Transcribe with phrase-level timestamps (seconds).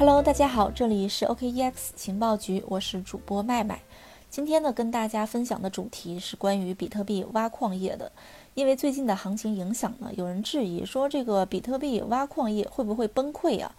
[0.00, 3.82] Hello，大家好，这里是 OKEX 情报局，我是主播麦麦。
[4.30, 8.10] 今天呢，跟大家分享的主题是关于比特币挖矿业的。
[8.54, 13.74] 因为最近的行情影响呢，有人质疑说这个比特币挖矿业会不会崩溃啊？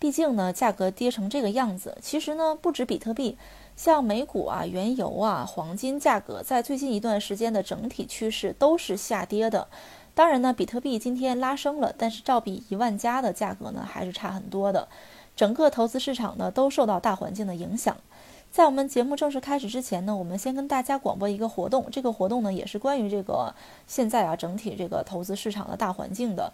[0.00, 1.96] 毕竟呢，价格跌成这个样子。
[2.02, 3.38] 其实呢，不止比特币，
[3.76, 9.68] 像美股啊、原油啊、黄金价格，在最近一段时间的整体趋势都是下跌的。
[10.16, 14.88] 当然呢，比特币今天拉升了，但是照比一万加的价格呢，还是差很多的。
[15.40, 17.96] 整个投资市场呢都受到大环境的影响。
[18.52, 21.86] 在我们节目正式开始之前呢，我们先跟大家广播一个活动。
[21.90, 23.54] 这个活动呢也是关于这个
[23.86, 26.52] 现在啊整体这个投资市场的大环境的。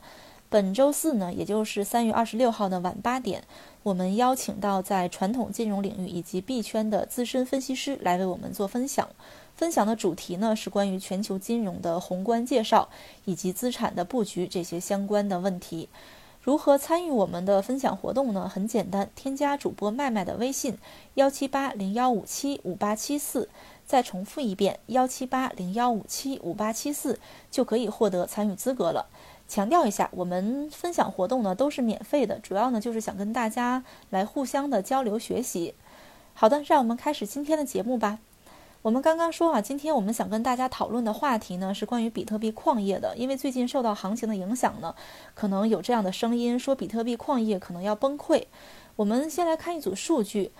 [0.48, 3.42] 本周四呢，也就是三月二十六号的晚八点，
[3.82, 9.09] 我们邀请到在传统金融领域以及币圈的资深分析师来为我们做分享。
[9.56, 12.88] 分享的主题呢是关于全球金融的宏观介绍
[13.24, 15.88] 以及资产的布局这些相关的问题。
[16.46, 18.48] 如何参与我们的分享活动呢？
[18.48, 20.79] 很简单，添加主播麦麦的微信
[21.15, 23.48] 幺七八零幺五七五八七四，
[23.84, 27.18] 再重复一遍幺七八零幺五七五八七四，
[27.51, 29.07] 就可以获得参与资格了。
[29.48, 35.74] 强调一下，我们分享活动呢都是免费的，主要呢就是想跟大家来互相的交流学习。
[36.32, 38.20] 好的，让我们开始今天的节目吧。
[38.87, 43.16] 我们刚刚说啊，今天我们想跟大家讨论的话题呢，是关于比特币矿业的。
[43.16, 44.95] 因为最近受到行情的影响呢，
[45.34, 48.45] 可能有这样的声音说比特币矿业可能要崩溃。
[48.95, 50.52] 我们先来看一组数据，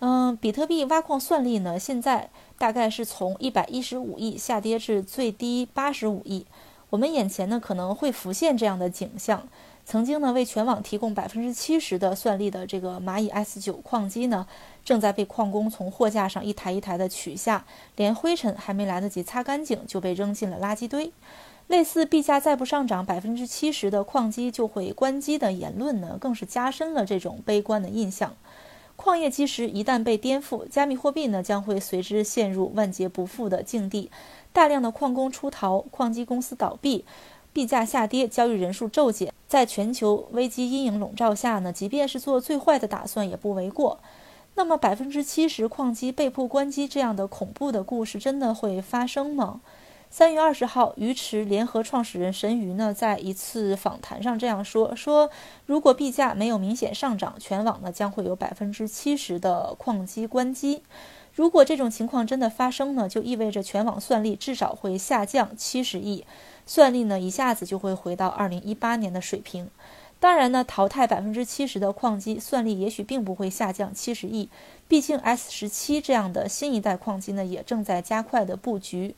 [0.00, 6.46] 嗯，比特币挖矿算力呢，现在大概是从一百一十五亿下跌至最低八十五亿。
[6.90, 9.46] 我们眼前呢可能会浮现这样的景象。
[9.90, 14.46] 曾经呢为全网提供百分之七十的算力的这个蚂蚁 S 九矿机呢，
[14.84, 17.64] 正在被矿工从货架上一台一台的取下，
[17.96, 21.10] 连灰尘还没来得及擦干净就被扔进了垃圾堆。
[21.68, 28.36] 类似币价再不上涨百分之七十的矿机就会关机的言论呢，更是加深了这种悲观的印象。
[28.94, 34.10] 矿业基石一旦被颠覆，加密货币呢将会随之陷入万劫不复的境地，
[34.52, 37.06] 大量的矿工出逃，矿机公司倒闭。
[37.50, 43.98] 币价下跌，交易人数骤减，在全球危机阴影笼罩下呢，即便是做最坏的打算也不为过。
[44.54, 49.60] 那么，百分之七十矿机被迫关机这样的恐怖的故事真的会发生吗？
[50.10, 55.30] 三月二十号，鱼池联合创始人神鱼呢，在一次访谈上这样说：说
[55.66, 60.82] 如果币价没有明显上涨，全网呢将会有百分之七十的矿机关机。
[61.38, 66.24] 如果这种情况真的发生呢，就意味着全网算力至少会下降七十亿。
[66.66, 69.70] 算力呢，一下子就会回到二零一八年的水平。
[70.18, 74.48] 当然呢，淘汰百分之七十的矿机，算力也许并不会下降七十亿。
[74.88, 79.14] 毕竟 S 十七这样的新一代矿机呢，也正在加快的布局。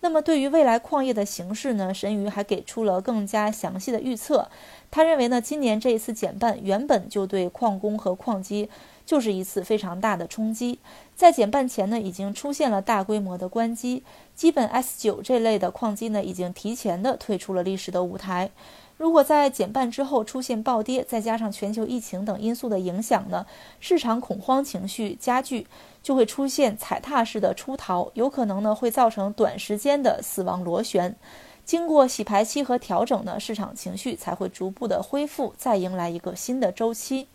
[0.00, 4.48] 那么，对于未来矿业的形势呢，神鱼还给出了更加详细的预测。
[4.90, 8.70] 他认为呢，今年这一次减半原本就对矿工和矿机。
[9.10, 10.78] 就是一次非常大的冲击，
[11.16, 14.04] 在减半前呢，已经出现了大规模的关机，
[14.36, 18.52] 基本 S 九这类的矿机呢，已经提前的退出了历史的舞台。
[18.96, 23.44] 如果在减半之后出现暴跌，再加上全球疫情等因素的影响呢，
[23.80, 25.66] 市场恐慌情绪加剧，
[26.04, 31.16] 就会出现踩踏式的出逃，有可能呢会造成短时间的死亡螺旋。
[31.64, 37.26] 经过洗牌期和调整呢，市场情绪才会逐步的恢复，再迎来一个新的周期。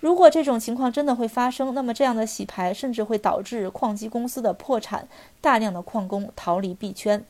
[0.00, 5.08] 如果这种情况真的会发生，那么这样的洗牌甚至会导致矿机公司的破产，
[5.40, 7.24] 大量的矿工逃离币圈。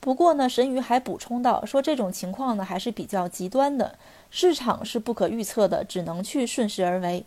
[0.00, 3.98] 不过呢，神鱼还补充到，说这种情况呢还是比较极端的，
[4.30, 7.26] 市场是不可预测的，只能去顺势而为。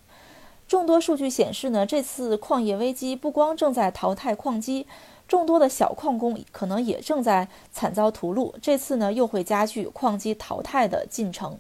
[0.68, 4.88] 众多数据显示呢，这次矿业危机不光正在淘汰矿机，
[5.28, 8.54] 众多的小矿工可能也正在惨遭屠戮。
[8.62, 11.60] 这次呢，又会加剧矿机淘汰的进程。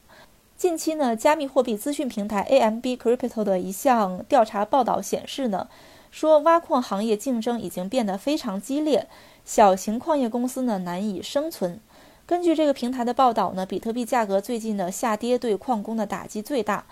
[0.61, 5.67] 近期呢，加密货币资讯平台 AMB Crypto 的一项调查报道显示呢，
[6.11, 9.07] 说挖矿行业竞争已经变得非常激烈，
[9.43, 11.79] 小型矿业公司呢难以生存。
[12.27, 16.85] 根据这个平台的报道呢，比特币价格最近的下跌对矿工的打击最大，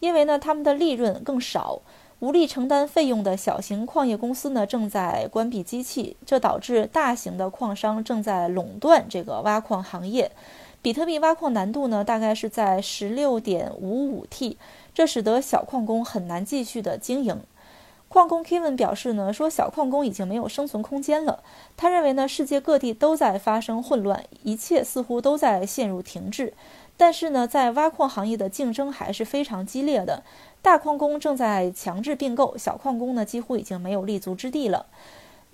[0.00, 1.80] 因为呢他们的利润更少，
[2.18, 10.30] 无力承担费用的小型矿业公司呢正在关闭机器，这导致大型的矿商正在垄断这个挖矿行业。
[10.84, 14.58] 比特币挖矿难度呢，大概是在十六点五五 T，
[14.92, 17.40] 这使得小矿工很难继续的经营。
[18.08, 21.42] 矿工 Kevin 表示呢，说小矿工已经没有生存空间了。
[21.74, 26.52] 他认为呢，世界各地都在发生混乱，一切似乎都在陷入停滞。
[26.98, 30.22] 但是呢，在挖矿行业的竞争还是非常激烈的，
[30.60, 34.84] 大矿工正在强制并购，小矿工呢几乎已经没有立足之地了。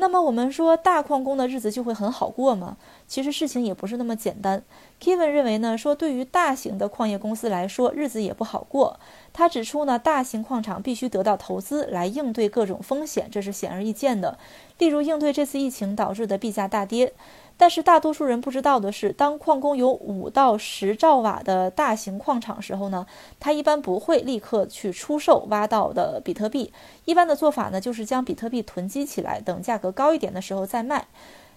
[0.00, 2.78] 那么我们说大矿工的日子就会很好过吗？
[3.06, 4.62] 其实事情也不是那么简单。
[4.98, 8.98] Kevin 认为呢，说对于大型的矿业公司来说，日子也不好过。
[9.34, 14.38] 他指出呢，大型矿场必须得到投资来应对各种风险，这是显而易见的。
[14.78, 17.12] 例如应对这次疫情导致的币价大跌。
[17.60, 23.06] 但是大多数人不知道的是，当矿工有五到十兆瓦的大型矿场时候呢，
[23.38, 26.72] 他一般不会立刻去出售挖到的比特币。
[27.04, 31.06] 一般的做法呢，就是将比特币囤积起来，等价格高一点的时候再卖。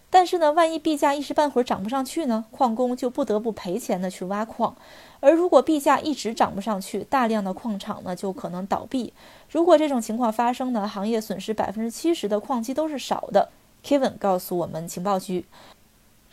[0.09, 4.75] 但是呢，万一币价一时半会儿涨不上去呢，矿工就不得不赔钱的去挖矿。
[5.21, 9.13] 而如果币价一直涨不上去，大量的矿场呢就可能倒闭。
[9.49, 13.47] 如果这种情况发生呢，行业损失百分之七十的矿机都是少的。
[13.85, 15.45] Kevin 告诉我们情报局。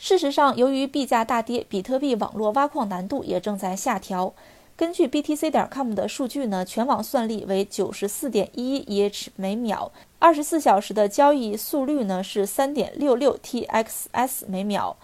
[0.03, 4.33] 事实上，由于币价大跌，比特币网络挖矿难度也正在下调。
[4.75, 14.97] 根据 BTC 点 com 的数据呢，全网算力为九十四点一 EH 每秒，二十四小时的交易速率呢是三点六六 TXS 每秒。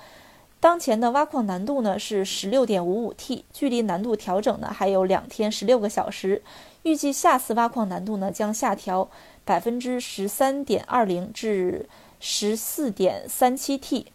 [0.60, 6.40] 当前的挖矿难度呢是十六点五五 T，距离难度调整呢还有两天十六个小时。
[6.84, 9.10] 预计下次挖矿难度呢将下调
[9.44, 11.86] 百分之十三点二零至
[12.18, 14.06] 十四点三七 T。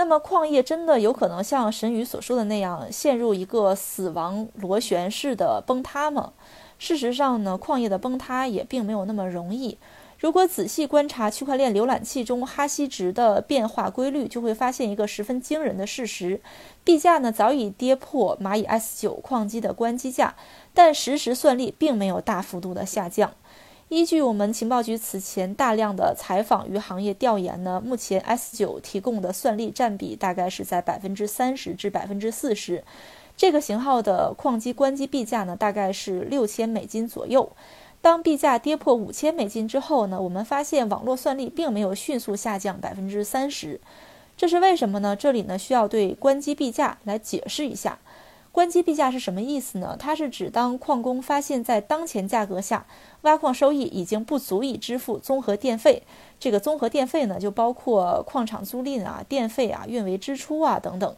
[0.00, 6.32] 那么矿业真的有可能像神宇所说的那样陷入一个死亡螺旋式的崩塌吗？
[6.78, 9.76] 事实上呢，矿业的崩塌也并没有那么容易。
[10.18, 16.40] 如果仔细观察区块链浏览器中哈希值的变化规律，就会发现一个十分惊人的事实：
[16.82, 20.34] 币价呢早已跌破蚂蚁 S9 矿机的关机价，
[20.72, 23.32] 但实时算力并没有大幅度的下降。
[23.90, 32.84] 依据我们情报局此前大量的采访与行业调研呢，目前 S9 提供的算力占比大概是在百分之三十至百分之四十。
[33.36, 37.50] 这个型号的矿机关机币价呢，大概是六千美金左右。
[38.00, 43.80] 当币价跌破五千美金之后呢，我们发现网络算力并没有迅速下降百分之三十，
[44.36, 45.16] 这是为什么呢？
[45.16, 47.98] 这里呢需要对关机币价来解释一下。
[48.52, 49.96] 关机币价是什么意思呢？
[49.98, 52.84] 它是指当矿工发现，在当前价格下，
[53.22, 56.02] 挖矿收益已经不足以支付综合电费。
[56.40, 61.16] 这个综合电费呢，就包括矿场租赁啊、电费啊、运维支出啊等等。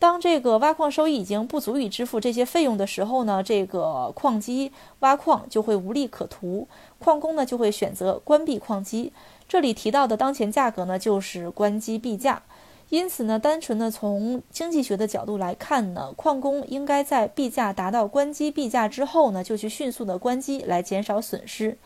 [0.00, 6.66] 当这个挖矿收益已经不足以支付这些费用的时候呢，这个矿机挖矿就会无利可图，
[6.98, 9.12] 矿工呢就会选择关闭矿机。
[9.48, 12.42] 这里提到的当前价格呢，就是关机币价。
[12.90, 21.76] 因此呢，单纯的从经济学的角度来看呢，矿工应该在币价达到关机币价之后呢，就去迅速的关机来减少损失。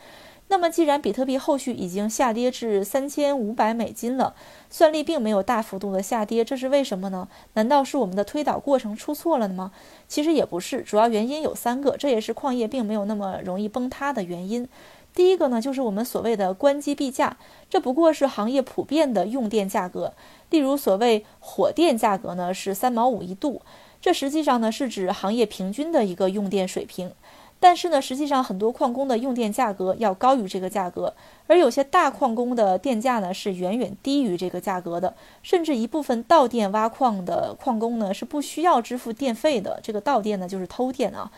[0.48, 4.34] 那么，既然比特币后续已经下跌至三千五百美金了，
[4.68, 7.26] 算力并没有大幅度的下跌，这是为什么呢？
[7.54, 9.72] 难道是我们的推导过程出错了吗？
[10.06, 14.68] 其实也不是，主要原因有三个，这也是矿业并没有那么容易崩塌的原因。
[15.14, 17.36] 第一个呢，就是我们所谓的关机币价，
[17.68, 20.14] 这不过是行业普遍的用电价格。
[20.50, 23.60] 例如，所谓火电价格呢是三毛五一度，
[24.00, 27.12] 这实际上呢是指行业平均的一个用电水平。
[27.60, 31.14] 但是呢，实际上很多矿工的用电价格要高于这个价格，
[31.46, 39.78] 而有些大矿工的电价呢是远远低于这个价格的，甚至一部分盗电挖矿的矿工呢是不需要支付电费的。
[39.80, 41.30] 这个盗电呢就是偷电啊。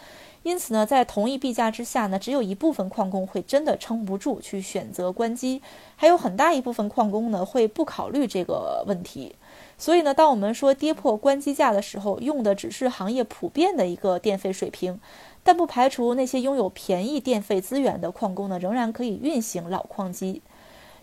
[0.45, 5.63] 因此呢，在同一币价之下呢，只有一部分矿工会真的撑不住去选择关机，
[5.97, 9.35] 还有很大一部分矿工呢会不考虑这个问题。
[9.79, 15.01] 所以呢，当我们说跌破关机价的时候，用的只是行业普遍的一个电费水平，
[15.43, 20.43] 但不排除那些拥有便宜电费资源的矿工呢，仍然可以运行老矿机。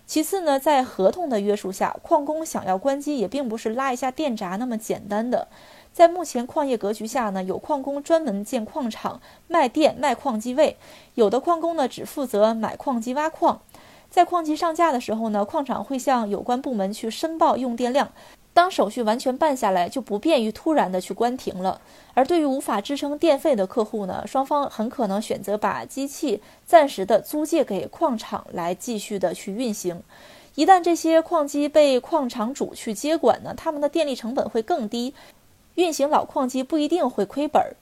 [0.06, 5.48] 其次呢，在合同的约束下，矿工想要关机也并不是拉一下电闸那么简单的。
[5.94, 10.78] 在目前矿业格局下呢，有矿工专门建矿场卖电卖矿机位，
[11.16, 13.62] 有的矿工呢只负责买矿机挖矿。
[14.10, 18.12] 在矿机上架的时候呢，矿场会向有关部门去申报用电量。
[18.54, 21.80] 当手续完全办下来，就不便于突然的去关停了。
[22.14, 30.04] 而对于无法支撑电费的客户呢，双方很可能选择把机器暂时的租借给矿场来继续的去运行。
[30.56, 35.14] 一旦这些矿机被矿场主去接管呢，他们的电力成本会更低。
[35.76, 37.76] 运行老矿机不一定会亏本儿，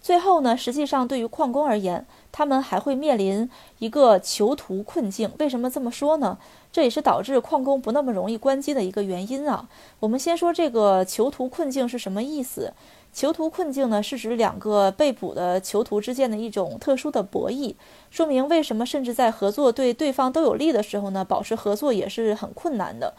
[0.00, 5.30] 最后呢，实际上对于矿工而言，他们还会面临一个囚徒困境。
[5.38, 6.38] 为什么这么说呢？
[6.72, 9.68] 这也是导致矿工不那么容易关机的一个原因啊。
[9.98, 12.72] 我们先说这个囚徒困境是什么意思？
[13.12, 17.74] 囚徒困境呢，是指两个被捕的囚徒之间的一种特殊的博弈，
[18.10, 23.12] 说明为什么甚至在合作对对方都有利的时候呢，保持合作也是很困难的。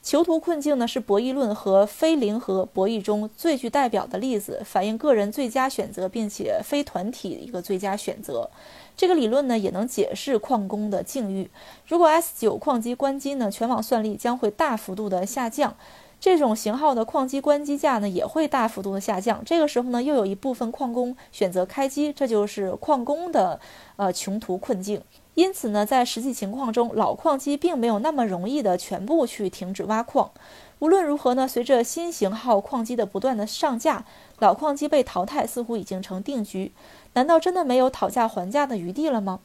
[0.00, 8.48] 囚徒困境呢，是博弈论和非零和博弈中最具代表的例子，反映个人最佳选择，并且非团体一个最佳选择。
[8.96, 11.50] 这个理论呢，也能解释矿工的境遇。
[11.86, 15.76] 如果 S 九矿机关机呢，全网算力将会大幅度的下降，
[16.20, 19.42] 这种型号的矿机关机价呢，也会大幅度的下降。
[19.44, 23.60] 这个时候呢，又有一部分矿工选择开机，这就是矿工的
[23.96, 25.00] 呃穷途困境。
[25.34, 30.32] 因此呢，在实际情况中，老矿机并没有那么容易的全部去停止挖矿。
[30.80, 34.04] 无论如何呢，随着新型号矿机的不断的上架，
[34.40, 36.72] 老矿机被淘汰似乎已经成定局。
[37.14, 39.38] 难道真的没有讨价还价的余地了吗？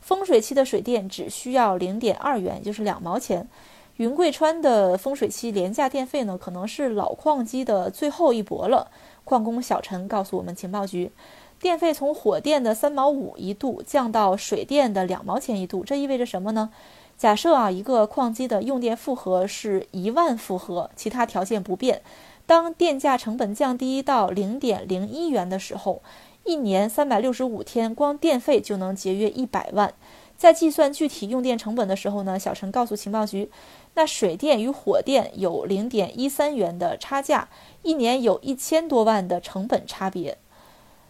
[0.00, 3.48] 风水期的水电只需要零点二元，就是两毛钱。
[3.96, 8.90] 云贵川的风水期廉价电费呢，可能是老矿机的最后一搏了。
[9.24, 11.10] 矿工小陈告诉我们情报局。
[11.58, 16.70] 电费从火电的三毛五一度降到水电的两毛钱一度，这意味着什么呢？
[17.16, 22.02] 假设啊，一个矿机的用电负荷是一万伏荷，其他条件不变，
[22.44, 26.02] 当电价成本降低到零点零一元的时候，
[26.44, 29.94] 一年三百六十五天，光电费就能节约一百万。
[30.36, 33.50] 在计算具体用电成本的时候呢，小陈告诉情报局，
[33.96, 37.48] 那水电与火电有零点一三元的差价，
[37.82, 40.36] 一年有一千多万的成本差别。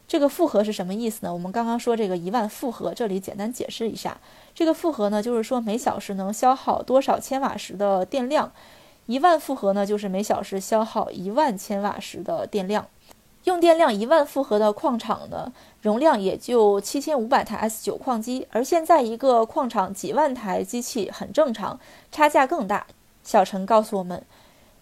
[0.07, 1.33] 这个负荷是什么意思呢？
[1.33, 4.21] 我们刚刚说这个一万负荷，这里简单解释一下。
[4.55, 8.53] 这个负荷呢，就是说每小时能消耗多少千瓦时的电量。
[9.07, 12.87] 一万负荷呢，就是每小时消耗一万千瓦时的电量。
[13.47, 21.79] 用电量一万负荷的矿场呢，容量也就七千五百台 S 九矿机，而现在一个矿场几万台机器很正常，
[22.11, 22.87] 差价更大。
[23.23, 24.25] 小陈告诉我们，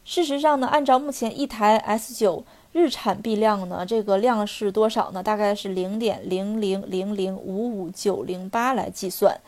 [0.04, 2.44] 事实上呢，按照目前一台 S 九。
[2.72, 3.86] 日产币量呢？
[3.86, 5.22] 这个量是多少呢？
[5.22, 9.40] 大概是零点零零零零五五九零八来计算，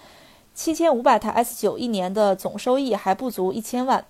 [0.54, 4.04] 七千五百台 S 九一年的总收益还不足一千万，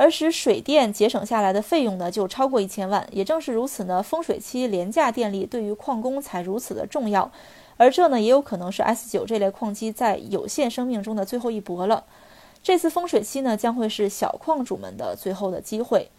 [0.00, 3.06] 而使水电节省下来的费用呢就超过一千万。
[3.12, 7.30] 也正是如此呢，风水期廉价电力对于矿工才如此的重要，
[7.76, 12.04] 而这呢也有可能是 S 九这类矿机在有限生命中的最后一搏了。
[12.62, 16.10] 这次风水期呢将会是小矿主们的最后的机会。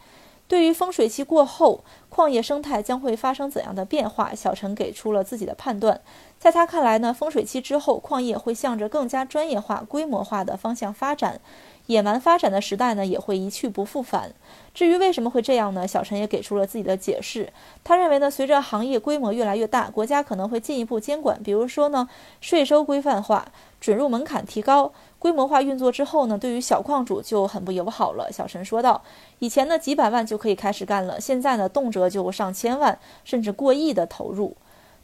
[0.48, 6.02] 对于风水期过后矿业生态将会发生怎样的变化，小陈给出了自己的判断。
[6.38, 11.40] 在他看来呢，风水期之后，矿业会向着更加专业化、规模化的方向发展，
[11.88, 14.34] 野蛮发展的时代呢也会一去不复返。
[14.74, 15.86] 至于为什么会这样呢？
[15.86, 17.52] 小陈也给出了自己的解释。
[17.84, 22.08] 他认为呢，随着行业规模越来越大，国家可能会进一步监管，比如说呢，
[22.40, 23.46] 税收规范化，
[23.82, 24.94] 准入门槛提高。
[25.20, 28.32] 规模化运作之后呢，对于小矿主就很不友好了。
[28.32, 29.04] 小陈说道
[29.40, 34.56] ：“以前呢几百万就可以开始干了，现在呢动辄就上千万，甚至过亿的投入。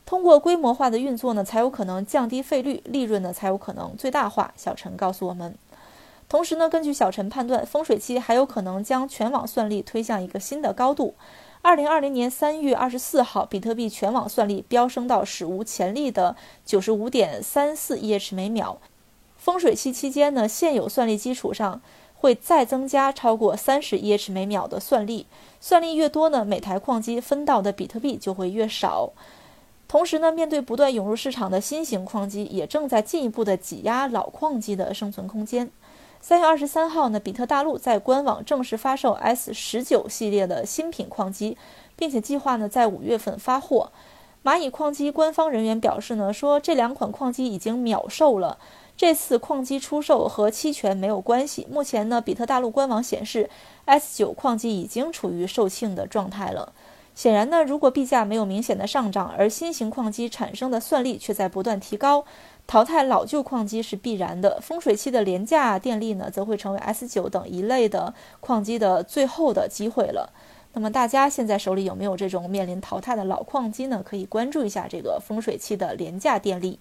[0.06, 5.54] 通过规模化的运作呢，才有可能降低费率，利润呢才有可能最大化。”小陈告诉我们。
[6.30, 11.16] 同时呢，根据小陈判断，风水期还有可能将全网算力推向一个新的高度。
[11.62, 18.80] 二零二零年三月二十四号，比特币全网算力飙升到史无前例的九十五点三四 EH 每秒。
[19.38, 21.82] 风水期期间呢，现有算力基础上
[22.16, 25.28] 会再增加超过三十 EH 每秒的算力，
[25.62, 29.12] 算力越多呢，每台矿机分到的比特币就会越少。
[29.88, 35.72] 同时呢，面对不断涌入市场的新型矿机，也正在进一步的挤压老矿机的生存空间。
[36.20, 41.58] 三月二十三号呢，比特大陆在官网正式发售 S 十九系列的新品矿机，
[41.96, 43.92] 并且计划呢在五月份发货。
[44.44, 48.58] 蚂蚁矿机官方人员表示呢，说这两款矿机已经秒售了。
[48.98, 51.68] 这次矿机出售和期权没有关系。
[51.70, 53.50] 目前呢，比特大陆官网显示
[53.86, 56.74] S 九矿机已经处于售罄的状态了。
[57.14, 62.26] 显然呢，如果币价没有明显的上涨，而新型矿机产生的算力却在不断提高，
[62.68, 64.60] 淘汰老旧矿机是必然的。
[64.62, 70.34] 风水期的廉价电力呢，则会成为 S 九等一类的矿机的最后的机会了。
[70.74, 74.04] 那么大家现在手里有没有这种面临淘汰的老矿机呢？
[74.06, 76.78] 可以关注一下这个风水期的廉价电力。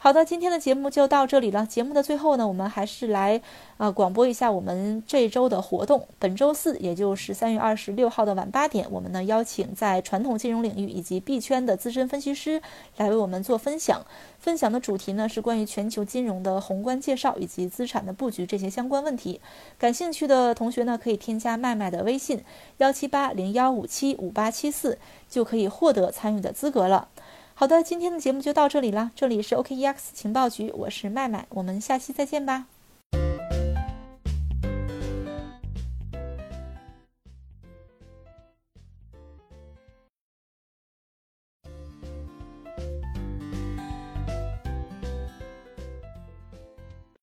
[0.00, 1.66] 好的，今天的节目就到这里了。
[1.66, 3.42] 节目的最后呢，我们还是来
[3.78, 6.06] 啊广播一下我们这周的活动。
[6.20, 12.62] 本周四，也就是三月二十六号的晚八点，我们呢邀请在传统金融领域以及币圈的资深分析师
[12.96, 14.06] 来为我们做分享。
[14.38, 19.40] 分享的主题呢是关于全球金融的宏观介绍以及资产的布局这些相关问题。
[19.80, 22.44] 感兴趣的同学呢，可以添加麦麦的微信
[22.76, 24.96] 幺七八零幺五七五八七四，
[25.28, 27.08] 就可以获得参与的资格了。
[27.60, 29.10] 好的，今天的节目就到这里了。
[29.16, 32.66] 这里是 OKEX 情报局，我是麦麦，我们下期再见吧。